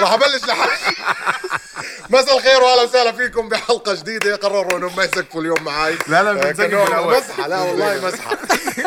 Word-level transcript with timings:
راح 0.00 0.12
أبلش 0.12 0.44
لحالي 0.44 0.96
مساء 2.10 2.36
الخير 2.36 2.62
واهلا 2.62 2.82
وسهلا 2.82 3.12
فيكم 3.12 3.48
بحلقة 3.48 3.94
جديدة. 3.94 4.36
قرروا 4.36 4.78
إنهم 4.78 4.96
ما 4.96 5.04
يسقفوا 5.04 5.40
اليوم 5.40 5.62
معي 5.64 5.98
لا، 6.06 6.22
لا، 6.22 6.30
آه، 6.48 6.52
بالأول. 6.52 7.16
مسحه 7.16 7.46
لا 7.48 7.58
والله 7.60 8.00
مسحه 8.08 8.36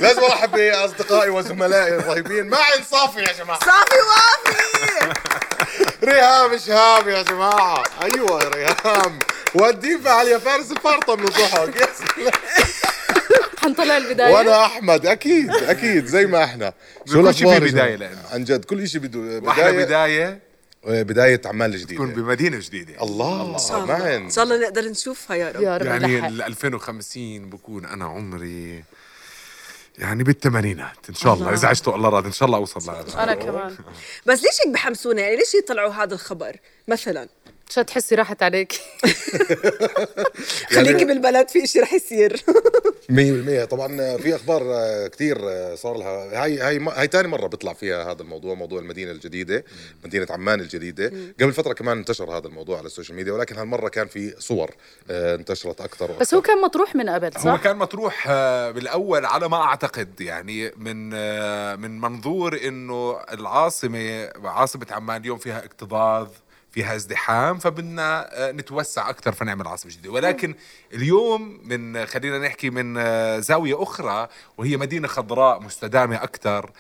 لازم 0.02 0.24
أرحب 0.24 0.52
بأصدقائي 0.52 1.30
وزملائي 1.30 1.96
الرهيبين. 1.96 2.50
ما 2.50 2.58
عند 2.58 2.84
صافي 2.92 3.20
يا 3.20 3.34
جماعة. 3.34 3.60
صافي 3.60 3.96
وافي 4.02 5.14
ريهام 6.04 6.58
شهاب 6.58 7.08
يا 7.08 7.22
جماعة. 7.22 7.84
أيوه 8.04 8.44
يا 8.44 8.50
ريهام. 8.50 9.20
والديفا 9.56 10.12
عليا 10.12 10.38
فارس 10.38 10.72
الفرطه 10.72 11.16
من 11.16 11.24
الضحك. 11.28 11.76
يا 11.76 11.88
سلام. 12.16 12.32
حنطلع 13.64 13.98
البداية. 13.98 14.34
وأنا 14.34 14.66
أحمد 14.66 15.06
أكيد 15.06 15.50
أكيد 15.50 16.06
زي 16.06 16.26
ما 16.26 16.44
إحنا. 16.44 16.74
شو 17.06 17.24
كل 17.24 17.34
شيء 17.34 17.60
في 17.60 17.60
بداية 17.60 17.96
جماعة؟ 17.96 18.10
لأنه. 18.10 18.22
عن 18.32 18.44
جد 18.44 18.66
كل 18.66 18.88
شيء 18.88 19.02
بده 19.02 19.20
وإحنا 19.20 19.72
بداية. 19.72 19.86
بداية. 19.86 20.40
بداية 21.04 21.42
أعمال 21.46 21.72
جديدة. 21.72 21.94
تكون 21.94 22.14
بمدينة 22.14 22.60
جديدة. 22.60 23.04
الله 23.04 23.42
إن 23.42 23.88
معن. 23.88 24.30
شاء 24.30 24.44
الله 24.44 24.58
نقدر 24.58 24.82
نشوفها 24.82 25.36
يا 25.38 25.52
رب. 25.52 25.62
يا 25.62 25.78
رب. 25.78 25.86
يعني. 25.86 26.28
ال 26.28 26.42
2050 26.42 27.50
بكون 27.50 27.86
أنا 27.86 28.06
عمري 28.06 28.84
يعني 29.98 30.24
بالثمانينات. 30.24 31.10
إن 31.10 31.16
شاء 31.16 31.34
الله. 31.34 31.54
إذا 31.54 31.68
عشت 31.68 31.88
الله 31.88 32.10
راضي 32.10 32.28
إن 32.28 32.34
شاء 32.34 32.46
الله 32.46 32.58
أوصل 32.58 32.80
لهذا. 32.94 33.24
أنا 33.24 33.34
كمان. 33.36 33.76
بس 34.26 34.44
ليش 34.44 34.62
هيك 34.66 34.74
بحمسونا؟ 34.74 35.22
يعني 35.22 35.36
ليش 35.36 35.54
يطلعوا 35.56 35.94
هذا 35.94 36.14
الخبر 36.14 36.56
مثلا؟ 36.88 37.28
عشان 37.74 37.86
تحسي 37.86 38.16
راحت 38.16 38.44
عليك؟ 38.44 38.74
خليكي 40.76 41.06
بالبلد 41.06 41.50
في 41.50 41.68
شيء 41.68 41.82
رح 41.82 41.94
يصير. 41.94 42.38
100% 43.64 43.66
طبعا 43.66 44.18
في 44.18 44.36
أخبار 44.36 44.64
كثير 45.08 45.38
صار 45.76 45.98
لها. 45.98 46.44
هاي 46.44 46.60
هاي 46.60 46.80
هاي 46.80 47.08
ثاني 47.08 47.28
مرة 47.28 47.48
بيطلع 47.48 47.74
فيها 47.74 48.12
هذا 48.12 48.22
الموضوع 48.22 48.54
موضوع 48.54 48.80
المدينة 48.80 49.12
الجديدة 49.12 49.66
مدينة 50.06 50.28
عمان 50.30 50.60
الجديدة. 50.60 51.12
قبل 51.42 51.54
فترة 51.54 51.74
كمان 51.74 51.98
انتشر 51.98 52.38
هذا 52.38 52.48
الموضوع 52.48 52.78
على 52.78 52.86
ال 52.86 52.91
social 52.91 53.18
media 53.18 53.34
ولكن 53.34 53.56
هالمرة 53.56 53.90
كان 53.90 54.08
في 54.08 54.36
صور 54.40 54.72
آه، 55.10 55.36
انتشرت 55.36 55.82
أكثر 55.82 56.12
بس 56.12 56.34
هو 56.34 56.42
كان 56.42 56.62
مطروح 56.62 56.96
من 56.96 57.10
قبل 57.10 57.32
هو 57.38 57.44
صح؟ 57.44 57.64
كان 57.64 57.78
مطروح 57.78 58.26
آه، 58.30 58.72
بالأول 58.72 59.26
على 59.26 59.50
ما 59.50 59.58
أعتقد 59.58 60.22
يعني 60.22 60.72
من 60.78 61.12
آه، 61.14 61.76
من 61.76 62.02
منظور 62.02 62.60
إنه 62.68 63.20
العاصمة 63.34 64.30
عاصمة 64.44 64.88
عمان 64.92 65.22
اليوم 65.22 65.38
فيها 65.38 65.66
اكتظاظ 65.66 66.28
فيها 66.74 66.96
ازدحام 66.96 67.58
فبدنا 67.60 68.30
آه، 68.48 68.52
نتوسع 68.52 69.10
أكثر 69.10 69.32
فنعمل 69.32 69.68
عاصمه 69.68 69.92
جديدة. 69.92 70.12
ولكن 70.12 70.56
اليوم 70.94 71.60
من 71.64 72.06
خلينا 72.06 72.40
نحكي 72.40 72.70
من 72.70 72.98
آه، 72.98 73.40
زاوية 73.40 73.84
أخرى 73.84 74.28
وهي 74.58 74.78
مدينة 74.78 75.08
خضراء 75.08 75.60
مستدامة 75.62 76.16
أكثر 76.16 76.72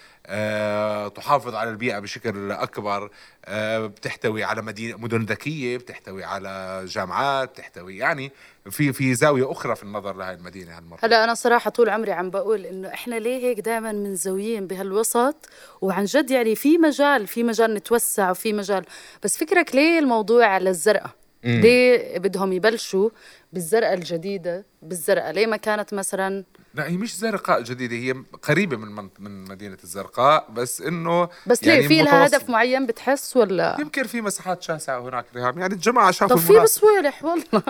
تحافظ 1.15 1.55
على 1.55 1.69
البيئة 1.69 1.99
بشكل 1.99 2.51
أكبر 2.51 3.09
آه، 3.45 3.87
بتحتوي 3.87 4.43
على 4.43 4.61
مدينة 4.61 4.97
مدن 4.97 5.25
ذكية 5.25 5.77
بتحتوي 5.77 6.23
على 6.23 6.83
جامعات 6.87 7.49
بتحتوي 7.49 7.97
يعني 7.97 8.31
في 8.69 8.93
في 8.93 9.13
زاوية 9.15 9.51
أخرى 9.51 9.75
في 9.75 9.83
النظر 9.83 10.15
لهي 10.15 10.33
المدينة 10.33 10.77
هالمرة. 10.77 10.99
هلا 11.03 11.23
أنا 11.23 11.33
صراحة 11.33 11.69
طول 11.69 11.89
عمري 11.89 12.11
عم 12.11 12.29
بقول 12.29 12.65
إنه 12.65 12.87
إحنا 12.87 13.15
ليه 13.15 13.43
هيك 13.43 13.59
دائما 13.59 13.91
منزويين 13.91 14.67
بهالوسط؟ 14.67 15.49
وعن 15.81 16.05
جد 16.05 16.31
يعني 16.31 16.55
في 16.55 16.77
مجال 16.77 17.27
في 17.27 17.43
مجال 17.43 17.73
نتوسع 17.73 18.31
وفي 18.31 18.53
مجال 18.53 18.85
بس 19.23 19.37
فكرك 19.37 19.75
ليه 19.75 19.99
الموضوع 19.99 20.45
على 20.45 20.69
الزرقاء؟ 20.69 21.11
ليه 21.43 22.17
بدهم 22.19 22.53
يبلشوا 22.53 23.09
بالزرقاء 23.53 23.93
الجديدة 23.93 24.65
بالزرقاء 24.81 25.31
ليه 25.31 25.45
ما 25.47 25.57
كانت 25.57 25.93
مثلا؟ 25.93 26.43
لا 26.73 26.87
هي 26.87 26.97
مش 26.97 27.17
زرقاء 27.17 27.61
جديدة 27.61 27.95
هي 27.95 28.23
قريبة 28.43 28.77
من 28.77 29.09
من, 29.19 29.43
مدينة 29.45 29.77
الزرقاء 29.83 30.51
بس 30.51 30.81
إنه 30.81 31.29
بس 31.47 31.63
ليه 31.63 31.73
يعني 31.73 31.87
في 31.87 32.01
لها. 32.01 32.25
هدف 32.27 32.49
معين 32.49 32.85
بتحس 32.85 33.37
ولا؟ 33.37 33.77
يمكن 33.79 34.03
في 34.03 34.21
مساحات 34.21 34.61
شاسعة 34.61 34.99
هناك 35.09 35.25
ريهام 35.35 35.59
يعني 35.59 35.73
الجماعة 35.73 36.11
شافوا 36.11 36.35
طب 36.35 36.41
في. 36.41 36.59
بصوالح 36.59 37.23
والله. 37.25 37.63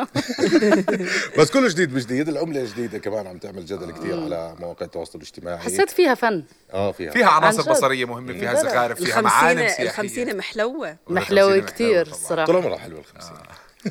بس 1.39 1.51
كله 1.51 1.67
جديد 1.69 1.93
بجديد 1.93 2.29
العملة 2.29 2.65
جديدة 2.65 2.97
كمان 2.97 3.27
عم 3.27 3.37
تعمل 3.37 3.65
جدل 3.65 3.91
كثير 3.91 4.23
على 4.23 4.55
مواقع 4.59 4.85
التواصل 4.85 5.17
الاجتماعي. 5.19 5.57
حسيت 5.57 5.89
فيها 5.89 6.13
فن. 6.15 6.43
آه 6.73 6.91
فيها. 6.91 7.11
فيها 7.11 7.27
عناصر 7.27 7.59
عن 7.59 7.65
جد. 7.65 7.71
بصرية 7.71 8.05
مهمة 8.05 8.33
فيها. 8.33 8.53
زخارف 8.53 9.01
فيها 9.03 9.21
معالم 9.21 9.59
الخمسينة 9.59 9.67
سياحية. 9.67 9.89
الخمسينة 9.89 10.33
محلوة. 10.33 10.97
محلوة 11.09 11.59
طبعاً. 11.59 12.01
الصراحة 12.01 12.45
طول 12.45 12.55
عمرها 12.55 12.77
حلوة 12.77 12.99
الخمسين 12.99 13.35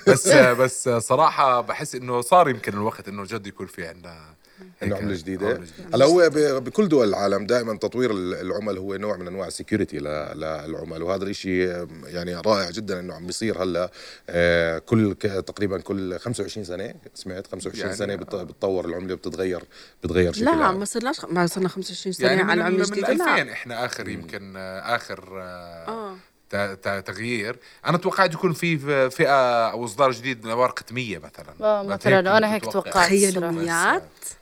بس 0.09 0.29
بس 0.29 0.89
صراحة 0.89 1.61
بحس 1.61 1.95
إنه 1.95 2.21
صار 2.21 2.49
يمكن 2.49 2.73
الوقت 2.73 3.09
إنه 3.09 3.25
جد 3.25 3.47
يكون 3.47 3.67
في 3.67 3.87
عندنا 3.87 4.35
انه 4.83 4.95
هيك 4.97 5.03
عمله 5.03 5.15
جديده 5.17 5.47
عملة 5.47 5.59
جديدة. 5.65 5.97
هلا 5.97 6.05
هو 6.05 6.31
ب- 6.31 6.65
بكل 6.65 6.89
دول 6.89 7.09
العالم 7.09 7.47
دائما 7.47 7.77
تطوير 7.79 8.11
ال- 8.11 8.35
العمل 8.35 8.79
هو 8.79 8.95
نوع 8.97 9.17
من 9.17 9.27
أنواع 9.27 9.47
السكيورتي 9.47 9.99
للعمل 9.99 11.03
وهذا 11.03 11.25
الشيء 11.25 11.87
يعني 12.05 12.35
رائع 12.35 12.71
جدا 12.71 13.01
إنه 13.01 13.15
عم 13.15 13.27
بيصير 13.27 13.63
هلأ 13.63 13.91
آه، 14.31 14.79
كل 14.79 15.15
تقريبا 15.47 15.79
كل 15.81 16.19
25 16.19 16.65
سنة 16.65 16.95
سمعت 17.15 17.47
25 17.47 17.85
يعني 17.85 17.97
سنة 17.97 18.15
بت- 18.15 18.35
بتطور 18.35 18.85
العملة 18.85 19.15
بتتغير 19.15 19.63
بتغير 20.05 20.33
شكل 20.33 20.45
لا. 20.45 20.73
ما 20.73 20.85
صرناش 20.85 21.25
ما 21.25 21.47
صرنا 21.47 21.69
25 21.69 22.13
سنة 22.13 22.27
يعني 22.29 22.41
على 22.43 22.53
من, 22.55 22.59
العملة 22.61 22.77
من 22.77 22.83
الجديدة 22.83 23.09
2000 23.13 23.25
لا 23.45 23.53
إحنا 23.53 23.85
آخر 23.85 24.09
يمكن 24.09 24.55
آه، 24.57 24.97
آخر 24.97 25.41
آه، 25.43 25.89
آه. 25.89 26.17
تغيير. 27.07 27.59
أنا 27.87 27.99
توقعت 27.99 28.35
يكون 28.35 28.53
في 28.53 29.11
فئة 29.11 29.71
أو 29.71 29.85
إصدار 29.85 30.11
جديد 30.11 30.45
من 30.45 30.53
ورقه 30.53 30.85
100 30.91 31.19
مثلا 31.19 31.83
مثلا 31.83 32.39
أنا 32.39 32.55
هيك. 32.55 32.65
توقعت 32.73 32.95
تخيلوا 32.95 33.51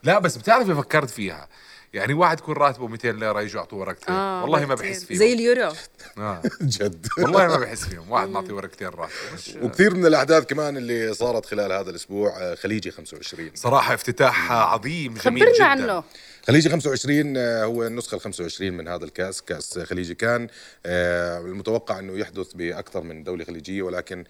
لا 0.03 0.19
بس 0.19 0.37
بتعرفي 0.37 0.75
فكرت 0.75 1.11
فيها. 1.11 1.49
يعني 1.95 2.15
واحد 2.15 2.39
يكون 2.39 2.55
راتبه 2.57 2.87
200 2.87 3.09
ليرة 3.13 3.41
يجوا 3.43 3.61
يعطوه 3.61 3.79
ورقتين 3.81 4.15
آه 4.15 4.43
والله 4.43 4.67
ما. 4.67 4.75
بحس 4.75 5.05
فيهم. 5.05 5.19
زي 5.19 5.33
اليورو. 5.33 5.73
آه. 6.19 6.43
جد. 6.63 7.07
والله 7.19 7.47
ما 7.47 7.57
بحس 7.57 7.85
فيهم. 7.85 8.11
واحد 8.11 8.29
معطيه 8.29 8.53
ورقتين 8.55 8.89
راتب. 8.89 9.13
مش- 9.35 9.57
وكثير 9.63 9.95
من 9.95 10.07
الأحداث 10.07 10.45
كمان 10.47 10.77
اللي 10.77 11.15
صارت 11.15 11.47
خلال 11.47 11.73
هذا 11.73 11.91
الأسبوع 11.91 12.39
آه، 12.41 12.55
خليجي 12.55 12.91
25 12.91 13.51
صراحة 13.55 13.95
افتتاح 13.95 14.53
عظيم 14.53 15.15
جميل 15.15 15.43
خبرنا 15.43 15.55
جدا. 15.55 15.65
عنه. 15.65 16.05
خليجي 16.47 16.69
25 16.71 17.37
آه، 17.37 17.65
هو 17.65 17.87
النسخة 17.87 18.15
ال 18.15 18.21
25 18.21 18.73
من 18.73 18.89
هذا 18.89 19.05
الكأس 19.05 19.43
كأس 19.43 19.79
خليجي 19.79 20.15
كان. 20.15 20.49
آه، 20.87 21.39
المتوقع 21.39 21.99
إنه 21.99 22.19
يحدث 22.19 22.53
بأكثر 22.53 23.01
من 23.01 23.23
دولة 23.25 23.45
خليجية 23.45 23.83
ولكن 23.83 24.25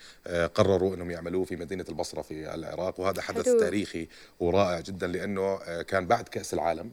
قرروا 0.54 0.94
إنهم 0.94 1.10
يعملوه 1.10 1.44
في 1.44 1.56
مدينة 1.56 1.84
البصرة 1.88 2.22
في 2.22 2.54
العراق. 2.54 3.00
وهذا 3.00 3.22
حدث 3.22 3.44
حلو. 3.46 3.60
تاريخي 3.60 4.08
ورائع 4.40 4.80
جدا 4.80 5.06
لأنه 5.06 5.42
آه، 5.64 5.82
كان 5.82 6.06
بعد 6.06 6.28
كأس 6.28 6.54
العالم 6.54 6.90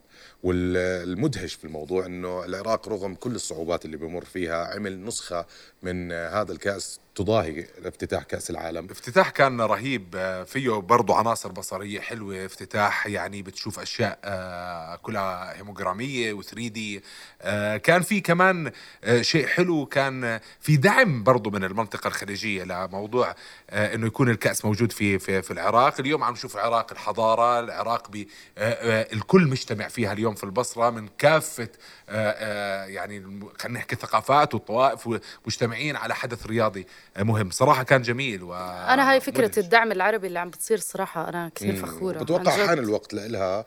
والمدهش 0.58 1.54
في 1.54 1.66
الموضوع 1.66 2.06
إنه 2.06 2.46
العراق 2.46 2.90
رغم 2.90 3.16
كل 3.16 3.36
الصعوبات 3.36 3.86
اللي 3.86 3.98
بمر 3.98 4.26
فيها 4.26 4.66
عمل 4.66 5.06
نسخة 5.06 5.46
من 5.84 6.12
هذا 6.12 6.52
الكأس 6.52 7.00
تضاهي 7.18 7.66
افتتاح 7.86 8.24
كأس 8.24 8.50
العالم؟ 8.50 8.88
افتتاح 8.92 9.30
كان 9.30 9.62
رهيب 9.62 10.16
آه، 10.16 10.44
فيه 10.44 10.70
برضو 10.70 11.14
عناصر 11.14 11.52
بصرية 11.52 12.00
حلوة. 12.00 12.46
افتتاح 12.46 13.08
يعني 13.08 13.42
بتشوف 13.42 13.80
أشياء 13.80 14.20
آه، 14.24 14.96
كلها 14.96 15.58
هيموغرامية 15.58 16.42
و3 16.42 16.54
دي 16.56 17.04
كان 17.84 18.02
في 18.02 18.22
كمان 18.22 18.72
آه، 19.04 19.22
شيء 19.22 19.48
حلو. 19.48 19.86
كان 19.86 20.24
آه، 20.24 20.42
في 20.62 20.78
دعم 20.78 21.24
برضو 21.24 21.50
من 21.50 21.64
المنطقة 21.64 22.08
الخليجية 22.08 22.64
لموضوع 22.64 23.36
آه، 23.70 23.96
إنه 23.96 24.08
يكون 24.08 24.30
الكأس 24.30 24.66
موجود 24.66 24.92
في 24.92 25.20
في, 25.20 25.42
في 25.42 25.52
العراق. 25.52 26.00
اليوم 26.00 26.24
عم 26.24 26.34
نشوف 26.34 26.56
العراق 26.56 26.92
الحضارة 26.92 27.60
العراق 27.60 28.12
آه، 28.16 28.24
آه، 28.58 29.14
الكل 29.14 29.48
مجتمع 29.48 29.88
فيها 29.88 30.14
اليوم 30.14 30.36
في 30.36 30.44
البصرة 30.44 30.90
من 30.90 31.08
كافة 31.18 31.70
آه، 32.10 32.32
آه، 32.38 32.86
يعني 32.86 33.20
خلينا 33.60 33.80
نحكي 33.80 33.96
الثقافات 33.96 34.54
والطوائف 34.54 35.10
مجتمعين 35.48 35.96
على 35.96 36.16
حدث 36.16 36.46
رياضي. 36.48 36.80
آه، 36.82 36.86
مهم 37.20 37.50
صراحة 37.50 37.84
كان 37.84 38.02
جميل 38.02 38.44
و 38.44 38.54
أنا 38.54 39.12
هاي 39.12 39.20
فكرة 39.20 39.46
مدهش. 39.46 39.58
الدعم 39.58 39.92
العربي 39.92 40.28
اللي 40.28 40.40
عم 40.40 40.50
بتصير 40.50 40.78
صراحة 40.78 41.30
أنا 41.30 41.52
كثير 41.56 41.76
فخورة 41.76 42.20
بتوقع. 42.24 42.68
حان 42.68 42.80
الوقت 42.80 43.14
لها 43.14 43.66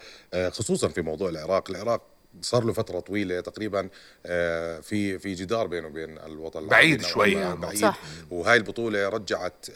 خصوصا 0.51 0.89
في 0.89 1.03
موضوع 1.03 1.29
العراق 1.29 1.71
العراق 1.71 2.03
صار 2.43 2.65
له 2.65 2.73
فترة 2.73 3.01
طويلة 3.01 3.41
تقريبا 3.41 3.89
آه، 4.27 4.81
في 4.81 5.19
في 5.19 5.35
جدار 5.35 5.67
بينه 5.67 5.87
وبين 5.87 6.19
الوطن 6.19 6.59
العربي 6.59 6.71
بعيد 6.71 7.03
شوي 7.03 7.37
عنه. 7.43 7.55
بعيد 7.55 7.79
صح. 7.79 7.99
وهاي 8.31 8.57
البطولة 8.57 9.09
رجعت 9.09 9.67
ال- 9.69 9.75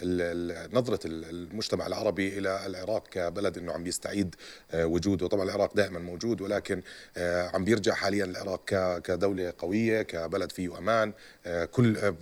ال- 0.63 0.75
نظرة 0.77 1.07
ال- 1.07 1.25
المجتمع 1.31 1.87
العربي 1.87 2.39
إلى 2.39 2.67
العراق 2.67 3.09
كبلد 3.09 3.59
إنه 3.59 3.73
عم 3.73 3.87
يستعيد 3.87 4.35
آه، 4.73 4.87
وجوده 4.87 5.27
طبعا 5.27 5.45
العراق 5.45 5.75
دائما 5.77 5.99
موجود 5.99 6.41
ولكن 6.41 6.83
آه، 7.17 7.51
عم 7.55 7.65
بيرجع 7.65 7.95
حاليا 7.95 8.25
العراق 8.25 8.65
ك- 8.67 9.03
كدولة 9.03 9.53
قوية 9.59 10.03
كبلد 10.03 10.53
فيه 10.53 10.79
أمان 10.79 11.13
آه، 11.47 11.65
كل 11.65 12.15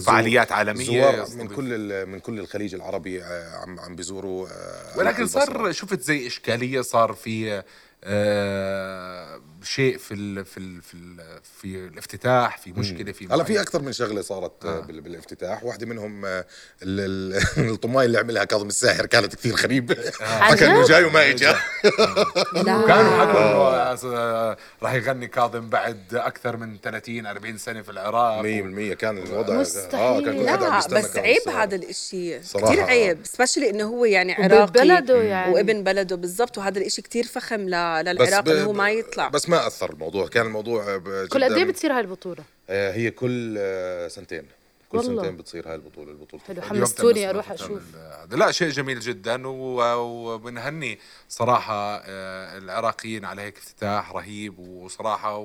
فعاليات 0.00 0.52
عالمية 0.52 1.20
الزوار 1.22 1.44
من. 1.44 1.48
كل 1.48 2.06
من 2.06 2.20
كل 2.20 2.38
الخليج 2.38 2.74
العربي 2.74 3.22
عم 3.22 3.80
عم 3.80 3.96
بيزوروا 3.96 4.48
ولكن. 4.96 5.26
صار 5.26 5.72
شفت 5.72 6.00
زي 6.00 6.26
إشكالية 6.26 6.80
صار 6.80 7.12
في 7.12 7.62
آه 8.04 9.40
شيء 9.62 9.98
في 9.98 10.14
ال 10.14 10.44
في 10.44 10.58
ال 10.58 10.82
في 10.82 10.94
ال 10.94 11.16
في 11.60 11.76
الافتتاح 11.86 12.58
في 12.58 12.72
مشكلة 12.72 13.12
في 13.12 13.26
هلا 13.26 13.44
في. 13.44 13.60
أكثر 13.60 13.82
من 13.82 13.92
شغلة 13.92 14.22
صارت 14.22 14.64
آه. 14.64 14.76
آه. 14.78 14.80
بال- 14.80 15.00
بالافتتاح 15.00 15.64
واحدة 15.64 15.86
منهم 15.86 16.24
آه، 16.24 16.46
ال- 16.82 17.36
ال- 17.58 17.70
الطماي 17.72 18.06
اللي 18.06 18.18
عملها 18.18 18.44
كاظم 18.44 18.66
الساحر 18.68 19.06
كانت 19.06 19.34
كثير 19.36 19.54
غريبة 19.54 19.96
عن 20.20 20.42
حكى 20.56 20.66
إنه؟ 20.66 20.86
جاي 20.86 21.04
وما 21.04 21.30
اجى 21.30 21.46
لا 22.54 22.86
كانوا 22.86 23.20
حكوا 23.20 23.92
إنه 23.92 24.04
آه، 24.04 24.56
راح 24.82 24.92
يغني 24.92 25.26
كاظم 25.26 25.68
بعد 25.68 26.14
أكثر 26.14 26.56
من 26.56 26.76
30 26.82 27.26
40 27.26 27.58
سنة 27.58 27.82
في 27.82 27.90
العراق 27.90 28.42
100% 28.42 28.94
كان 28.94 29.18
الوضع 29.18 29.54
مستحيل. 29.60 30.24
كان 30.24 30.38
كل 30.42 30.48
حدا 30.48 30.66
عم 30.66 30.72
لا 30.72 30.78
يستنى 30.78 30.98
بس 31.02 31.16
عيب. 31.16 31.48
هذا 31.48 31.80
صراحة 32.42 32.66
كثير 32.72 32.82
آه. 32.84 32.86
عيب 32.86 33.18
سبيشلي 33.24 33.70
إنه 33.70 33.84
هو 33.84 34.04
يعني 34.04 34.32
عراقي 34.32 34.62
وببلده 34.62 35.22
يعني. 35.22 35.52
وابن 35.54 35.84
بلده 35.84 36.16
بالضبط 36.16 36.58
وهذا 36.58 36.78
الإشي 36.78 37.02
كثير 37.02 37.24
فخم 37.24 37.60
للعراق 37.60 38.48
إنه 38.48 38.62
هو 38.64 38.72
ما 38.72 38.90
يطلع 38.90 39.28
بس 39.28 39.47
ما 39.48 39.66
أثر 39.66 39.92
الموضوع 39.92 40.28
كان 40.28 40.46
الموضوع 40.46 40.98
كل 41.28 41.44
قد 41.44 41.52
إيه 41.52 41.64
بتصير 41.64 41.92
هاي 41.92 42.00
البطولة؟ 42.00 42.44
آه، 42.70 42.92
هي 42.92 43.10
كل 43.10 43.54
آه، 43.58 44.08
سنتين. 44.08 44.42
كل 44.88 44.98
والله. 44.98 45.22
سنتين 45.22 45.36
بتصير 45.36 45.68
هاي 45.68 45.74
البطولة 45.74 46.10
البطولة 46.12 46.42
حلو 46.42 46.62
حمستوني 46.62 47.30
أروح 47.30 47.50
أشوف. 47.52 47.82
لا 48.30 48.50
شيء 48.50 48.68
جميل 48.70 49.00
جدا 49.00 49.42
وبنهني 49.46 50.98
صراحة 51.28 51.96
آه، 52.04 52.58
العراقيين 52.58 53.24
على 53.24 53.42
هيك 53.42 53.56
افتتاح 53.58 54.12
رهيب 54.12 54.58
وصراحة 54.58 55.36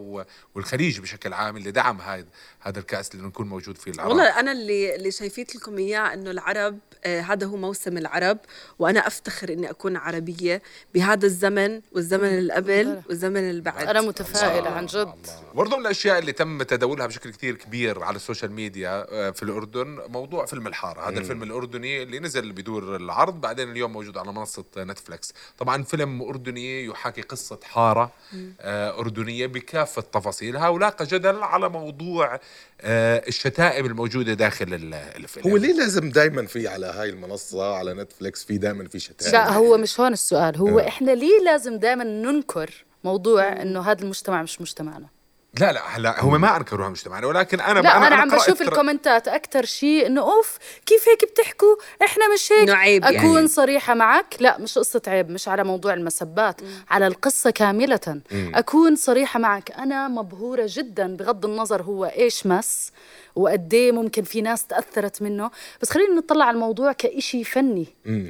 والخليج 0.55 0.99
بشكل 0.99 1.33
عام 1.33 1.57
اللي 1.57 1.71
دعم 1.71 2.01
هذا 2.01 2.25
هذا 2.59 2.79
الكأس 2.79 3.15
لأنه 3.15 3.27
يكون 3.27 3.47
موجود 3.47 3.77
في 3.77 3.89
العراق. 3.89 4.09
والله 4.09 4.39
أنا 4.39 4.51
اللي 4.51 4.95
اللي 4.95 5.11
شايفيت 5.11 5.55
لكم 5.55 5.77
إياه 5.77 6.13
إنه 6.13 6.31
العرب 6.31 6.79
آه 7.05 7.21
هذا 7.21 7.47
هو 7.47 7.57
موسم 7.57 7.97
العرب 7.97 8.37
وأنا 8.79 9.07
أفتخر 9.07 9.49
إني 9.53 9.69
أكون 9.69 9.97
عربية 9.97 10.61
بهذا 10.93 11.25
الزمن 11.25 11.81
والزمن 11.91 12.27
اللي 12.37 12.53
قبل 12.53 13.01
والزمن 13.09 13.49
اللي 13.49 13.61
بعد 13.61 13.87
أنا 13.87 14.01
متفائلة 14.01 14.69
عن 14.69 14.85
جد. 14.85 15.13
برضو 15.53 15.75
من 15.75 15.81
الأشياء 15.81 16.19
اللي 16.19 16.31
تم 16.31 16.63
تداولها 16.63 17.07
بشكل 17.07 17.31
كتير 17.31 17.55
كبير 17.55 18.03
على 18.03 18.15
ال 18.15 18.20
social 18.20 18.51
media 18.51 19.05
آه، 19.11 19.32
في 19.33 19.43
الأردن 19.43 19.99
موضوع 20.07 20.45
فيلم 20.45 20.67
الحارة. 20.67 21.09
هذا 21.09 21.19
الفيلم 21.19 21.43
الأردني 21.43 22.03
اللي 22.03 22.19
نزل 22.19 22.51
بدور 22.51 22.95
العرض 22.95 23.41
بعدين 23.41 23.71
اليوم 23.71 23.93
موجود 23.93 24.17
على 24.17 24.31
منصة 24.33 24.63
نتفلكس 24.77 25.33
طبعا 25.57 25.83
فيلم 25.83 26.21
أردني 26.21 26.85
يحاكي 26.85 27.21
قصة 27.21 27.59
حارة 27.63 28.11
آه، 28.61 28.99
أردنية 28.99 29.47
بكافة 29.47 30.01
تفاصيلها 30.01 30.67
ولاقى 30.69 31.05
جدل 31.05 31.43
على 31.43 31.69
موضوع 31.69 32.39
آه، 32.81 33.23
الشتائم 33.27 33.85
الموجودة 33.85 34.33
داخل 34.33 34.73
ال- 34.73 34.93
الفيلم. 34.93 35.49
هو 35.51 35.57
ليه 35.57 35.73
لازم 35.73 36.09
دائما 36.09 36.45
في 36.45 36.67
على 36.67 36.85
هاي 36.85 37.09
المنصة 37.09 37.75
على 37.75 37.93
نتفليكس 37.93 38.43
في 38.43 38.57
دائما 38.57 38.87
في 38.87 38.99
شتائم؟ 38.99 39.31
لا 39.31 39.51
هو 39.53 39.77
مش 39.77 39.99
هون 39.99 40.13
السؤال. 40.13 40.57
هو 40.57 40.79
آه. 40.79 40.87
إحنا 40.87 41.11
ليه 41.11 41.39
لازم 41.45 41.79
دائما 41.79 42.03
ننكر 42.03 42.85
موضوع 43.03 43.61
إنه 43.61 43.81
هذا 43.81 44.01
المجتمع 44.03 44.43
مش 44.43 44.61
مجتمعنا؟ 44.61 45.07
لا 45.59 45.71
لا 45.71 45.81
هلا 45.87 46.21
هم 46.23 46.41
ما 46.41 46.57
انكروها 46.57 46.89
مجتمعنا 46.89 47.27
ولكن 47.27 47.59
أنا 47.59 47.79
لا 47.79 47.97
أنا, 48.07 48.15
عم 48.15 48.29
قرأت 48.31 48.43
بشوف 48.43 48.59
تر- 48.59 48.65
الكومنتات 48.67 49.27
أكثر 49.27 49.65
شيء 49.65 50.07
إنه 50.07 50.21
أوف 50.21 50.57
كيف 50.85 51.09
هيك 51.09 51.31
بتحكوا؟ 51.31 51.75
إحنا 52.03 52.33
مش 52.33 52.51
هيك. 52.51 52.69
عيب 52.69 53.03
يعني. 53.03 53.19
أكون 53.19 53.47
صريحة 53.47 53.93
معك. 53.93 54.35
لا 54.39 54.57
مش 54.59 54.77
قصة 54.77 55.01
عيب 55.07 55.29
مش 55.29 55.47
على 55.47 55.63
موضوع 55.63 55.93
المسبات 55.93 56.61
على 56.89 57.07
القصة 57.07 57.49
كاملة. 57.49 58.21
أكون 58.33 58.95
صريحة 58.95 59.39
معك. 59.39 59.71
أنا 59.71 60.07
مبهورة 60.07 60.65
جدا 60.67 61.15
بغض 61.15 61.45
النظر 61.45 61.81
هو 61.81 62.05
إيش 62.05 62.45
مس 62.47 62.91
وقد 63.35 63.73
إيه 63.73 63.91
ممكن 63.91 64.23
في 64.23 64.41
ناس 64.41 64.65
تأثرت 64.67 65.21
منه. 65.21 65.51
بس 65.81 65.89
خلينا 65.89 66.13
نطلع 66.15 66.45
على 66.45 66.55
الموضوع 66.55 66.91
كإشي 66.91 67.43
فني 67.43 67.87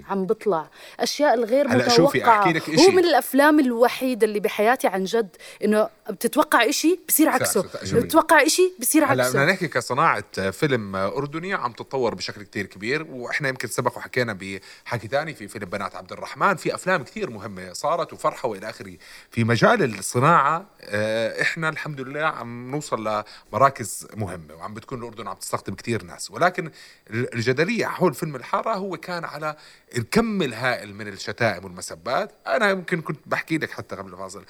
عم 0.10 0.26
بطلع. 0.26 0.68
أشياء 1.00 1.34
الغير 1.34 1.90
شوفي، 1.90 2.18
متوقعة. 2.20 2.40
أحكي 2.40 2.54
لك 2.54 2.70
هو 2.70 2.76
إشي. 2.76 2.92
من 2.92 3.04
الأفلام 3.06 3.60
الوحيدة 3.60 4.28
اللي 4.28 4.40
بحياتي 4.40 4.88
عن 4.88 5.04
جد 5.04 5.36
إنه 5.64 5.90
بتتوقع 6.10 6.70
إشي 6.70 7.00
بصير 7.14 7.30
عكسه. 7.30 7.62
بتتوقع 7.84 8.46
إشي؟ 8.46 8.74
بصير 8.80 9.06
هلا 9.06 9.24
عكسه. 9.24 9.40
بدنا 9.40 9.52
نحكي 9.52 9.68
كصناعة 9.68 10.52
فيلم 10.52 10.96
أردني 10.96 11.54
عم 11.54 11.72
تتطور 11.72 12.16
بشكل 12.16 12.44
كتير 12.44 12.66
كبير 12.66 13.04
وإحنا 13.10 13.50
يمكن 13.50 13.68
سبق 13.68 13.98
وحكينا 13.98 14.34
بحكي 14.34 15.08
تاني 15.08 15.34
في 15.34 15.48
فيلم 15.48 15.66
بنات 15.70 15.96
عبد 15.96 16.12
الرحمن 16.12 16.56
في 16.56 16.76
أفلام 16.76 17.04
كتير 17.04 17.30
مهمة 17.30 17.74
صارت 17.74 18.14
وفرحة 18.14 18.50
وإلى 18.50 18.70
آخره. 18.70 18.98
في 19.32 19.44
مجال 19.44 20.00
الصناعة 20.00 20.66
آه، 20.82 21.42
إحنا 21.42 21.70
الحمد 21.70 22.02
لله 22.02 22.24
عم 22.26 22.72
نوصل 22.72 23.24
لمراكز 23.52 24.08
مهمة 24.16 24.56
وعم 24.56 24.74
بتكون 24.74 25.00
الأردن 25.00 25.28
عم 25.28 25.36
تستقطب 25.36 25.76
كتير 25.76 26.04
ناس. 26.04 26.32
ولكن 26.32 26.72
الجدلية 27.10 27.86
حول 27.86 28.14
فيلم 28.14 28.36
الحارة 28.36 28.74
هو 28.74 28.98
كان 28.98 29.26
على 29.26 29.56
الكم 29.98 30.42
الهائل 30.42 30.96
من 30.96 31.08
الشتائم 31.08 31.66
والمسبات. 31.66 32.32
أنا 32.48 32.70
يمكن 32.70 33.02
كنت 33.02 33.20
بحكي 33.26 33.58
لك 33.58 33.72
حتى 33.72 33.96
قبل 33.96 34.14
الفاصل. 34.14 34.46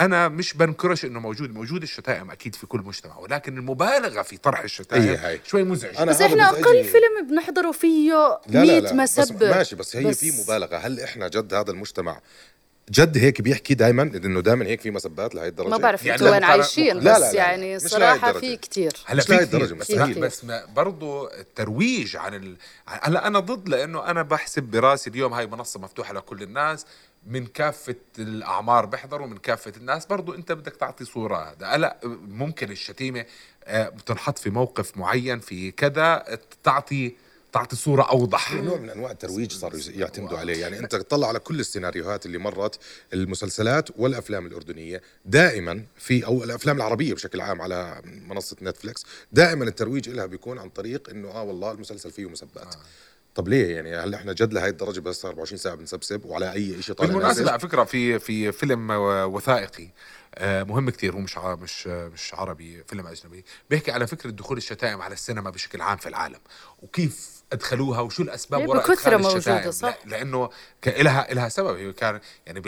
أنا 0.00 0.28
مش 0.28 0.54
بنكرش 0.54 1.04
إنه 1.04 1.20
موجود 1.20 1.54
موجود 1.54 1.82
الشتائم 1.82 2.05
أكيد 2.08 2.54
في 2.54 2.66
كل 2.66 2.80
مجتمع 2.80 3.18
ولكن 3.18 3.58
المبالغة 3.58 4.22
في 4.22 4.36
طرح 4.36 4.60
الشتائم 4.60 5.02
هي 5.02 5.16
هاي. 5.16 5.40
شوي 5.46 5.64
مزعج 5.64 5.96
أنا 5.96 6.10
بس 6.10 6.20
إحنا. 6.20 6.48
أقل 6.48 6.84
فيلم 6.84 7.26
بنحضره 7.30 7.72
فيه 7.72 8.12
لا 8.46 8.60
100 8.60 8.80
لا 8.80 8.80
لا 8.80 9.02
بس 9.02 9.18
مسبه 9.18 9.50
ماشي 9.50 9.76
بس 9.76 9.96
هي 9.96 10.04
بس- 10.04 10.20
في 10.20 10.42
مبالغة 10.42 10.76
هل 10.76 11.00
إحنا 11.00 11.28
جد 11.28 11.54
هذا 11.54 11.70
المجتمع 11.70 12.20
جد 12.90 13.18
هيك 13.18 13.40
بيحكي 13.40 13.74
دائما 13.74 14.02
إنه 14.02 14.40
دائما 14.40 14.66
هيك 14.66 14.80
في 14.80 14.90
مسبات 14.90 15.34
لهي 15.34 15.48
الدرجة 15.48 15.68
ما 15.68 15.76
بعرف 15.76 16.04
يعني 16.04 16.22
وين 16.22 16.44
عايشين 16.44 16.96
لا، 16.98 17.02
لا، 17.04 17.14
بس 17.18 17.20
لا، 17.24 17.32
لا. 17.32 17.34
يعني 17.36 17.76
مش 17.76 17.82
لهي 17.82 17.88
صراحة. 17.88 18.32
في 18.32 18.56
كتير 18.56 18.92
هلا 19.06 19.16
مش 19.18 19.24
في 19.26 19.32
لهي 19.36 19.44
بس, 19.66 19.72
مستحيل. 19.72 20.20
بس 20.20 20.44
ما 20.44 20.64
برضو 20.64 21.28
الترويج 21.28 22.16
عن 22.16 22.34
ال... 22.34 22.56
هلا 22.86 23.26
أنا 23.26 23.38
ضد 23.40 23.68
لأنه 23.68 24.10
أنا 24.10 24.22
بحسب 24.22 24.62
برأسي 24.62 25.10
اليوم 25.10 25.32
هاي 25.34 25.46
منصة 25.46 25.80
مفتوحة 25.80 26.14
لكل 26.14 26.42
الناس 26.42 26.86
من 27.26 27.46
كافة 27.46 27.94
الأعمار 28.18 28.86
بيحضروا 28.86 29.26
من 29.26 29.36
كافة 29.38 29.72
الناس. 29.76 30.06
برضو 30.06 30.34
أنت 30.34 30.52
بدك 30.52 30.76
تعطي 30.76 31.04
صورة. 31.04 31.36
هذا. 31.36 31.66
هلا 31.66 31.96
ممكن 32.28 32.70
الشتيمة 32.70 33.26
آه، 33.64 33.88
بتنحط 33.88 34.38
في 34.38 34.50
موقف 34.50 34.96
معين 34.96 35.40
في 35.40 35.70
كذا 35.70 36.38
تعطي 36.64 37.16
تعطي 37.52 37.76
صورة 37.76 38.02
أوضح. 38.02 38.52
نوع 38.52 38.78
من 38.78 38.90
أنواع 38.90 39.10
الترويج 39.10 39.52
صاروا 39.52 39.80
يعتمدوا 39.88 40.38
عليه. 40.38 40.60
يعني 40.60 40.78
أنت 40.78 40.96
تطلع 40.96 41.28
على 41.28 41.38
كل 41.38 41.60
السيناريوهات 41.60 42.26
اللي 42.26 42.38
مرت 42.38 42.78
المسلسلات 43.12 43.88
والأفلام 43.96 44.46
الأردنية. 44.46 45.02
دائما 45.24 45.84
في 45.96 46.26
أو 46.26 46.44
الأفلام 46.44 46.76
العربية 46.76 47.14
بشكل 47.14 47.40
عام 47.40 47.60
على 47.62 48.02
منصة 48.04 48.56
نتفليكس 48.62 49.06
دائما 49.32 49.64
الترويج 49.64 50.08
لها 50.08 50.26
بيكون 50.26 50.58
عن 50.58 50.68
طريق 50.68 51.10
إنه 51.10 51.28
آه 51.28 51.42
والله 51.42 51.70
المسلسل 51.72 52.10
فيه 52.10 52.28
مسبات. 52.28 52.74
آه. 52.74 52.80
طب 53.36 53.48
ليه 53.48 53.74
يعني 53.74 53.96
هل 53.96 54.14
إحنا 54.14 54.32
جد 54.32 54.52
لهي 54.52 54.68
الدرجة 54.68 55.00
بس 55.00 55.24
24 55.24 55.58
ساعة 55.58 55.74
بنسبسب 55.74 56.24
وعلى 56.24 56.52
أي 56.52 56.82
شيء 56.82 56.94
طالع 56.94 57.08
بالمناسبة 57.08 57.28
نازل؟ 57.28 57.48
على 57.48 57.60
فكرة 57.60 57.84
في 57.84 58.18
في 58.18 58.52
فيلم 58.52 58.90
وثائقي 58.90 59.88
آه، 60.34 60.62
مهم 60.62 60.90
كتير 60.90 61.14
هو 61.14 61.18
مش 61.18 61.38
مش 61.38 61.86
مش 61.86 62.34
عربي 62.34 62.84
فيلم 62.88 63.06
أجنبي 63.06 63.44
بيحكي 63.70 63.90
على 63.90 64.06
فكرة 64.06 64.30
دخول 64.30 64.56
الشتائم 64.56 65.02
على 65.02 65.12
السينما 65.14 65.50
بشكل 65.50 65.80
عام 65.80 65.96
في 65.96 66.08
العالم 66.08 66.38
وكيف 66.82 67.35
أدخلوها 67.52 68.00
وشو 68.00 68.22
الأسباب 68.22 68.68
وراء 68.68 68.82
بكثرة 68.82 69.36
الشتائم؟ 69.36 69.70
صح. 69.70 69.88
لا 70.04 70.16
لأنه 70.16 70.50
لها 70.86 71.34
لها 71.34 71.48
سبب. 71.48 71.76
هي 71.76 71.92
كان 71.92 72.20
يعني 72.46 72.60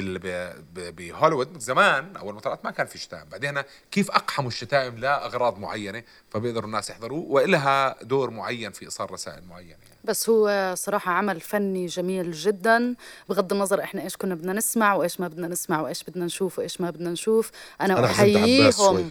بهوليوود 0.75 1.59
زمان 1.59 2.17
أول 2.17 2.35
ما 2.35 2.41
طلعت 2.41 2.65
ما 2.65 2.71
كان 2.71 2.87
في 2.87 2.99
شتائم. 2.99 3.25
بعدين 3.29 3.63
كيف 3.91 4.11
أقحموا 4.11 4.49
الشتائم 4.49 4.99
لأغراض 4.99 5.59
معينة؟ 5.59 6.03
فبيقدروا 6.31 6.67
الناس 6.67 6.91
يحضروا 6.91 7.25
وإلها 7.29 7.97
دور 8.03 8.31
معين 8.31 8.73
في 8.73 8.85
إيصال 8.85 9.13
رسائل 9.13 9.45
معينة 9.45 9.69
يعني. 9.71 9.99
بس 10.05 10.29
هو 10.29 10.75
صراحة 10.77 11.13
عمل 11.13 11.41
فني 11.41 11.87
جميل 11.87 12.33
جدا. 12.33 12.95
بغض 13.29 13.53
النظر 13.53 13.83
إحنا 13.83 14.03
إيش 14.03 14.17
كنا 14.17 14.35
بدنا 14.35 14.53
نسمع 14.53 14.95
وإيش 14.95 15.21
ما 15.21 15.29
بدنا 15.29 15.49
نسمع 15.49 15.81
وإيش 15.81 16.05
بدنا 16.05 16.25
نشوف 16.25 16.59
وإيش 16.59 16.81
ما 16.81 16.91
بدنا 16.91 17.11
نشوف. 17.11 17.51
أنا, 17.81 17.99
أنا. 17.99 18.07
أحييهم. 18.07 19.11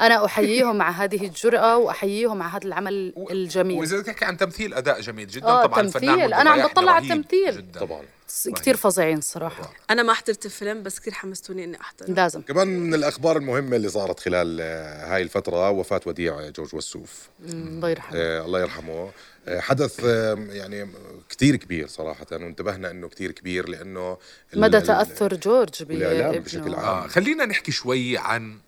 أنا 0.00 0.24
أحييهم 0.24 0.82
على 0.82 0.94
هذه 0.94 1.26
الجرأة 1.26 1.76
وأحييهم 1.76 2.42
على 2.42 2.52
هذا 2.52 2.66
العمل 2.66 3.14
الجميل. 3.30 3.78
وإذا 3.78 3.96
بدك 3.96 4.06
تحكي 4.06 4.24
عن 4.24 4.36
تمثيل 4.36 4.74
أداء 4.74 5.00
جميل 5.08 5.26
جدا. 5.28 5.46
آه، 5.46 5.66
طبعا 5.66 5.82
تمثيل. 5.82 6.10
الفنان 6.10 6.32
أنا 6.32 6.50
عم 6.50 6.66
بطلع 6.68 6.92
على 6.92 7.04
التمثيل. 7.04 7.72
طبعا. 7.72 8.02
كثير 8.56 8.76
فظيعين 8.76 9.20
صراحة 9.20 9.72
أنا 9.90 10.02
ما 10.02 10.12
حضرت 10.14 10.46
الفيلم 10.46 10.82
بس 10.82 11.00
كثير 11.00 11.12
حمستوني 11.14 11.64
إني 11.64 11.80
احضر 11.80 12.10
لازم. 12.12 12.42
كمان 12.42 12.68
من 12.68 12.94
الأخبار 12.94 13.36
المهمة 13.36 13.76
اللي 13.76 13.88
صارت 13.88 14.20
خلال 14.20 14.58
آه، 14.60 15.14
هاي 15.14 15.22
الفترة 15.22 15.70
وفاة 15.70 16.00
وديع 16.06 16.48
جورج 16.50 16.74
وسوف. 16.74 17.28
الله 17.44 17.90
يرحمه. 17.90 18.18
آه 18.18 18.44
الله 18.44 18.60
يرحمه. 18.60 19.10
آه 19.48 19.60
حدث 19.60 20.00
آه 20.04 20.34
يعني 20.50 20.88
كتير 21.28 21.56
كبير 21.56 21.86
صراحة 21.86 22.26
وانتبهنا 22.32 22.90
إنه 22.90 23.08
كتير 23.08 23.32
كبير 23.32 23.68
لأنه 23.68 24.16
مدى 24.54 24.80
تأثر 24.80 25.34
جورج 25.34 25.82
بشكل 25.82 26.74
عام. 26.74 26.84
آه 27.04 27.06
خلينا 27.06 27.44
نحكي 27.46 27.72
شوي 27.72 28.18
عن 28.18 28.58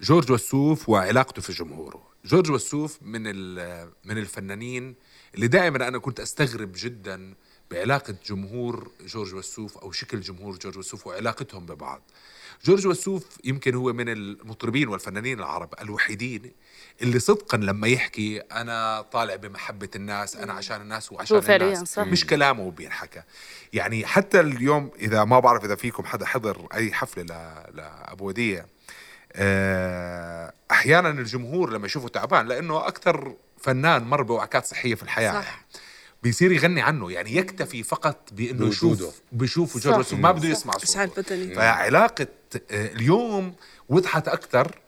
جورج 0.00 0.32
وسوف 0.32 0.88
وعلاقته 0.88 1.42
في 1.42 1.52
جمهوره. 1.52 2.06
جورج 2.24 2.50
وسوف 2.50 2.98
من 3.02 3.22
ال- 3.26 3.88
من 4.04 4.18
الفنانين 4.18 4.94
اللي 5.34 5.46
دائما 5.48 5.88
أنا 5.88 5.98
كنت 5.98 6.20
أستغرب 6.20 6.72
جدا 6.76 7.34
بعلاقة 7.70 8.14
جمهور 8.26 8.90
جورج 9.06 9.34
وسوف 9.34 9.78
أو 9.78 9.92
شكل 9.92 10.20
جمهور 10.20 10.56
جورج 10.58 10.78
وسوف 10.78 11.06
وعلاقتهم 11.06 11.66
ببعض. 11.66 12.02
جورج 12.64 12.86
وسوف 12.86 13.26
يمكن 13.44 13.74
هو 13.74 13.92
من 13.92 14.08
المطربين 14.08 14.88
والفنانين 14.88 15.38
العرب 15.38 15.74
الوحيدين 15.80 16.52
اللي 17.02 17.18
صدقا 17.18 17.58
لما 17.58 17.88
يحكي 17.88 18.38
أنا 18.40 19.00
طالع 19.12 19.36
بمحبة 19.36 19.88
الناس 19.96 20.36
أنا 20.36 20.52
عشان 20.52 20.80
الناس 20.80 21.12
وعشان 21.12 21.36
الناس. 21.62 21.92
صح. 21.92 22.02
مش 22.06 22.26
كلامه 22.26 22.70
بينحكى. 22.70 23.22
يعني 23.72 24.06
حتى 24.06 24.40
اليوم 24.40 24.90
إذا 24.98 25.24
ما 25.24 25.38
بعرف 25.40 25.64
إذا 25.64 25.74
فيكم 25.74 26.04
حدا 26.04 26.26
حضر 26.26 26.66
أي 26.74 26.92
حفلة 26.92 27.22
ل- 27.24 27.76
لأبو 27.76 28.28
وديع 28.28 28.64
آه، 29.32 30.52
أحيانا 30.70 31.08
الجمهور 31.10 31.70
لما 31.70 31.86
يشوفه 31.86 32.08
تعبان 32.08 32.46
لأنه 32.46 32.86
أكثر 32.88 33.34
فنان 33.66 34.04
مر 34.04 34.22
بوعكات 34.22 34.66
صحية 34.66 34.94
في 34.94 35.02
الحياة 35.02 35.32
صح. 35.32 35.64
بيصير 36.22 36.52
يغني 36.52 36.80
عنه 36.82 37.12
يعني 37.12 37.36
يكتفي 37.36 37.82
فقط 37.82 38.28
بإنه. 38.32 38.66
يشوف 38.66 39.20
بيشوف 39.32 39.78
جورج. 39.78 39.98
وسوف 39.98 40.18
ما 40.18 40.32
بده 40.32 40.48
يسمع 40.48 40.72
صوته 40.78 41.54
فعلاقة 41.54 42.26
آه، 42.70 42.86
اليوم 42.86 43.54
وضحت 43.88 44.28
أكثر 44.28 44.78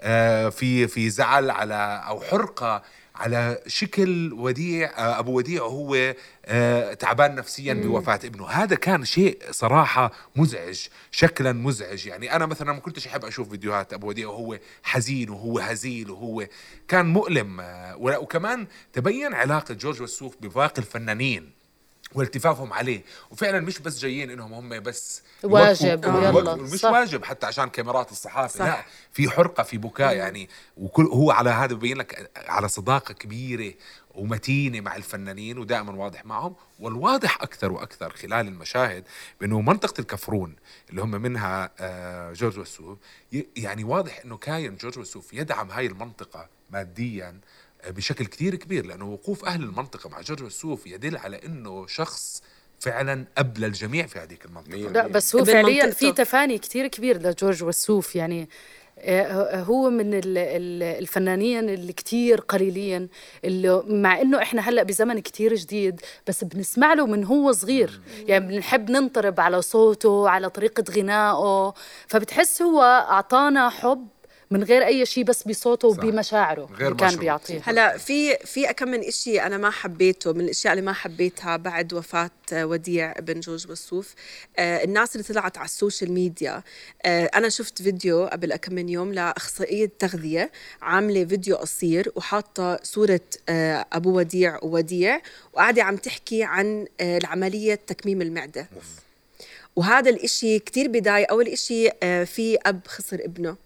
آه، 0.00 0.48
في 0.48 0.88
في 0.88 1.10
زعل 1.10 1.50
على 1.50 2.02
أو 2.08 2.20
حرقة 2.20 2.82
على 3.18 3.62
شكل 3.66 4.32
وديع 4.32 4.90
آه، 4.98 5.18
أبو 5.18 5.36
وديع 5.36 5.62
وهو 5.62 6.14
آه، 6.46 6.94
تعبان 6.94 7.34
نفسيا 7.34 7.74
بوفاة 7.74 8.20
ابنه. 8.24 8.48
هذا 8.48 8.76
كان 8.76 9.04
شيء 9.04 9.38
صراحة 9.50 10.12
مزعج 10.36 10.86
شكلا 11.10 11.52
مزعج. 11.52 12.06
يعني 12.06 12.36
أنا 12.36 12.46
مثلا 12.46 12.72
ما 12.72 12.80
كنتش 12.80 13.06
أحب 13.06 13.24
أشوف 13.24 13.48
فيديوهات 13.48 13.92
أبو 13.92 14.08
وديع 14.08 14.28
وهو 14.28 14.58
حزين 14.82 15.30
وهو 15.30 15.58
هزيل 15.58 16.10
وهو 16.10 16.46
كان 16.88 17.06
مؤلم. 17.06 17.60
آه، 17.60 17.96
وكمان 17.96 18.66
تبين 18.92 19.34
علاقة 19.34 19.74
جورج 19.74 20.02
وسوف 20.02 20.36
بباقي 20.40 20.78
الفنانين. 20.78 21.57
والتفافهم 22.14 22.72
عليه. 22.72 23.02
وفعلا 23.30 23.60
مش 23.60 23.78
بس 23.78 23.98
جايين 23.98 24.30
إنهم 24.30 24.54
هم 24.54 24.80
بس 24.80 25.22
واجب 25.42 26.04
ويلا. 26.06 26.30
يوقفوا- 26.30 26.54
مش 26.72 26.80
صح. 26.80 26.90
واجب 26.90 27.24
حتى 27.24 27.46
عشان 27.46 27.68
كاميرات 27.68 28.12
الصحافة. 28.12 28.58
صح. 28.58 28.64
لا 28.64 28.84
في 29.12 29.30
حرقة 29.30 29.62
في 29.62 29.78
بكاء 29.78 30.16
يعني. 30.16 30.48
وكل 30.76 31.04
هو 31.06 31.30
على 31.30 31.50
هذا 31.50 31.74
ببين 31.74 31.96
لك 31.96 32.30
على 32.36 32.68
صداقة 32.68 33.14
كبيرة 33.14 33.74
ومتينة 34.14 34.80
مع 34.80 34.96
الفنانين 34.96 35.58
ودائما 35.58 35.92
واضح 35.92 36.24
معهم. 36.26 36.54
والواضح 36.80 37.42
أكثر 37.42 37.72
وأكثر 37.72 38.10
خلال 38.10 38.48
المشاهد 38.48 39.04
بأنه 39.40 39.60
منطقة 39.60 40.00
الكفرون 40.00 40.56
اللي 40.90 41.02
هم 41.02 41.10
منها 41.10 41.70
آه، 41.80 42.32
جورج 42.32 42.58
وسوف 42.58 42.98
يعني 43.56 43.84
واضح 43.84 44.20
إنه 44.24 44.36
كاين 44.36 44.76
جورج 44.76 44.98
وسوف 44.98 45.32
يدعم 45.34 45.70
هاي 45.70 45.86
المنطقة 45.86 46.48
ماديا 46.70 47.28
آه، 47.28 47.40
بشكل 47.90 48.24
كتير 48.26 48.54
كبير 48.54 48.86
لأنه 48.86 49.04
وقوف 49.12 49.44
أهل 49.44 49.62
المنطقة 49.62 50.10
مع 50.10 50.20
جورج 50.20 50.42
وسوف 50.42 50.86
يدل 50.86 51.16
على 51.16 51.40
إنه 51.46 51.86
شخص 51.86 52.42
فعلا 52.80 53.24
أبلى 53.38 53.66
الجميع 53.66 54.06
في 54.06 54.18
هذيك 54.18 54.44
المنطقة. 54.44 54.76
لا 54.76 55.06
بس 55.06 55.36
هو 55.36 55.44
فعليا. 55.44 55.90
في 55.90 56.12
تفاني 56.12 56.58
كتير 56.58 56.86
كبير 56.86 57.22
لجورج 57.22 57.64
وسوف 57.64 58.16
يعني 58.16 58.48
آه، 59.00 59.62
هو 59.62 59.90
من 59.90 60.14
ال- 60.14 60.38
ال- 60.38 60.82
الفنانين 60.82 61.68
اللي 61.70 61.92
كتير 61.92 62.40
قليلين 62.40 63.08
اللي 63.44 63.82
مع 63.86 64.20
إنه 64.20 64.42
إحنا 64.42 64.62
هلأ 64.68 64.82
بزمن 64.82 65.18
كتير 65.18 65.54
جديد 65.54 66.00
بس 66.26 66.44
بنسمع 66.44 66.94
له 66.94 67.06
من 67.06 67.24
هو 67.24 67.52
صغير. 67.52 68.00
يعني 68.26 68.46
بنحب 68.48 68.90
ننطرب 68.90 69.40
على 69.40 69.62
صوته 69.62 70.28
على 70.28 70.50
طريقة 70.50 70.84
غنائه 70.92 71.74
فبتحس 72.06 72.62
هو 72.62 72.82
أعطانا 72.82 73.68
حب 73.68 74.08
من 74.50 74.64
غير 74.64 74.86
أي 74.86 75.06
شيء 75.06 75.24
بس 75.24 75.42
بصوته 75.42 75.92
صح. 75.94 75.98
وبمشاعره 75.98 76.68
غير 76.78 76.94
كان. 76.94 77.16
بيعطيه. 77.16 77.60
هلا 77.64 77.98
في 77.98 78.36
في 78.36 78.66
كم 78.66 78.88
من 78.88 79.10
شيء 79.10 79.46
أنا 79.46 79.58
ما 79.58 79.70
حبيته 79.70 80.32
من 80.32 80.40
الأشياء 80.40 80.72
اللي 80.72 80.84
ما 80.84 80.92
حبيتها 80.92 81.56
بعد 81.56 81.92
وفاة 81.94 82.30
وديع 82.52 83.12
ابن 83.16 83.40
جورج 83.40 83.70
وسوف. 83.70 84.14
آه 84.58 84.84
الناس 84.84 85.16
اللي 85.16 85.24
طلعت 85.24 85.58
على 85.58 85.64
ال 85.64 85.71
social 85.71 86.12
media 86.12 86.62
آه 87.02 87.30
أنا 87.34 87.48
شفت 87.48 87.82
فيديو 87.82 88.26
قبل 88.26 88.56
كم 88.56 88.74
من 88.74 88.88
يوم 88.88 89.12
لأخصائية 89.12 89.90
تغذية 89.98 90.50
عاملة 90.82 91.24
فيديو 91.24 91.56
قصير 91.56 92.12
وحاطة 92.16 92.80
صورة 92.82 93.20
آه 93.48 93.86
أبو 93.92 94.18
وديع 94.18 94.58
ووديع 94.62 95.20
وقاعدة 95.52 95.82
عم 95.82 95.96
تحكي 95.96 96.42
عن 96.44 96.86
آه 97.00 97.18
العملية 97.18 97.74
تكميم 97.74 98.22
المعدة. 98.22 98.68
وهذا 99.76 100.10
الإشي 100.10 100.58
كتير 100.58 100.88
بضايق 100.88 101.30
أول 101.30 101.48
إشي 101.48 101.88
آه، 102.02 102.24
في 102.24 102.58
أب 102.66 102.80
خسر 102.86 103.20
ابنه. 103.24 103.56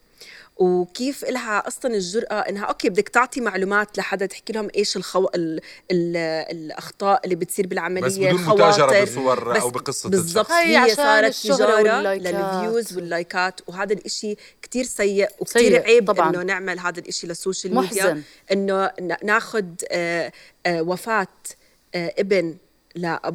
وكيف 0.56 1.24
إلها 1.24 1.66
أصلا 1.68 1.94
الجرأة 1.94 2.34
إنها 2.34 2.64
okay 2.64 2.88
بدك 2.88 3.08
تعطي 3.08 3.40
معلومات 3.40 3.98
لحدا 3.98 4.26
تحكي 4.26 4.52
لهم 4.52 4.68
إيش 4.76 4.96
الخو... 4.96 5.28
ال... 5.34 5.60
ال... 5.90 6.16
الأخطاء 6.56 7.20
اللي 7.24 7.34
بتصير 7.34 7.66
بالعملية 7.66 8.02
بس 8.06 8.16
بدون. 8.18 8.44
متاجرة 8.46 9.04
بصور 9.04 9.60
أو 9.60 9.70
بقصة 9.70 10.08
بالضبط. 10.10 10.50
هي 10.50 10.94
صارت 10.94 11.34
تجارة. 11.34 12.12
لل 12.14 12.38
views 12.38 12.96
واللايكات 12.96 13.60
وهذا 13.66 13.92
الإشي 13.92 14.36
كتير 14.62 14.84
سيء 14.84 15.28
وكتير 15.40 15.62
سيء 15.62 15.82
عيب 15.82 16.12
طبعاً. 16.12 16.30
إنه 16.30 16.42
نعمل 16.42 16.78
هذا 16.78 17.00
الإشي 17.00 17.26
لل 17.26 17.38
social 17.38 17.74
media 17.74 18.04
محزن. 18.04 18.22
إنه 18.52 18.86
ن- 19.00 19.16
ناخد 19.24 19.82
آه، 19.90 20.32
آه، 20.66 20.82
وفاة 20.82 21.26
آه، 21.94 22.14
ابن 22.18 22.56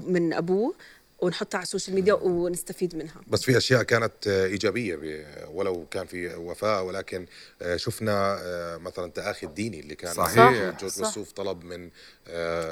من 0.08 0.34
أبوه 0.34 0.74
ونحطها 1.20 1.58
على 1.58 1.64
ال 1.64 1.68
social 1.68 1.96
media 1.96 2.14
ونستفيد 2.14 2.96
منها 2.96 3.22
بس 3.28 3.44
في 3.44 3.58
أشياء 3.58 3.84
كانت 3.84 4.12
آه، 4.28 4.46
إيجابية 4.46 4.96
ب- 4.96 5.26
ولو 5.52 5.86
كان 5.92 6.06
في 6.08 6.36
وفاه 6.36 6.82
ولكن 6.84 7.26
آه، 7.62 7.76
شفنا 7.78 8.38
آه، 8.42 8.78
مثلا 8.78 9.12
تآخي 9.12 9.48
الديني 9.48 9.80
اللي 9.80 9.96
كان 9.96 10.14
صحيح. 10.14 10.52
جورج. 10.80 10.84
وسوف 10.84 11.32
طلب 11.32 11.64
من 11.64 11.90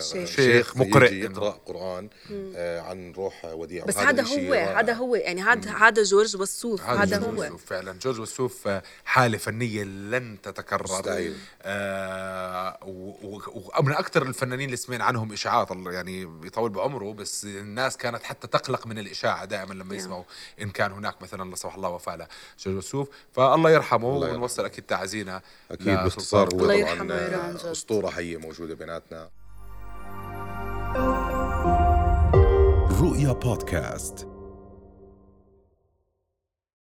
شيخ. 0.02 0.30
شيخ 0.30 0.78
مقرئ 0.78 1.14
يقرأ 1.14 1.50
قرآن 1.66 2.10
عن 2.58 3.12
روح 3.18 3.46
وديع 3.46 3.86
بس 3.86 3.98
هذا 3.98 4.24
هو. 4.24 4.54
هذا 4.54 4.94
هو 4.94 5.16
يعني 5.16 5.42
هذا 5.42 5.72
هذا 5.72 6.04
جورج 6.04 6.36
وسوف 6.38 6.82
هذا 6.82 7.18
جورج 7.20 7.40
هو 7.40 7.44
وسوف 7.46 7.66
فعلا 7.66 7.92
جورج 8.00 8.20
وسوف 8.20 8.70
حالة 9.06 9.38
فنية 9.38 9.84
لن 9.84 10.38
تتكرر. 10.44 11.32
آه 11.62 12.78
ومن 13.80 13.92
أكثر 13.94 14.22
الفنانين 14.28 14.66
اللي 14.66 14.78
سمعنا 14.78 15.04
عنهم 15.04 15.34
إشاعات 15.34 15.72
الله 15.72 15.92
يعني 15.92 16.22
يطول 16.46 16.70
بعمره 16.70 17.14
بس 17.14 17.46
الناس 17.46 17.98
كانت 17.98 18.24
حتى 18.24 18.35
تقلق 18.42 18.88
من 18.88 19.00
الإشاعة 19.00 19.46
دائما 19.46 19.74
لما 19.74 19.96
يسمعوا 19.96 20.24
إن 20.62 20.70
كان 20.70 20.92
هناك 20.92 21.22
مثلا 21.22 21.50
لا 21.50 21.56
سمح 21.56 21.76
الله 21.76 21.90
وفاة 21.90 22.28
وسوف 22.68 23.10
فالله 23.32 23.70
يرحمه. 23.72 24.08
ونوصل 24.08 24.66
أكيد 24.66 24.84
تعزينا 24.84 25.42
أكيد 25.72 25.88
لا 25.88 26.04
باختصار. 26.04 26.54
هو 26.54 26.96
طبعا. 26.96 27.72
أسطورة 27.72 28.10
حية 28.10 28.38
موجودة 28.38 28.76
بيناتنا 28.76 29.30
رؤيا 33.02 33.32
بودكاست 33.34 34.28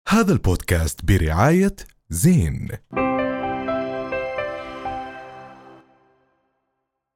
هذا 0.08 0.32
البودكاست 0.32 1.04
برعاية 1.04 1.76
زين 2.10 2.68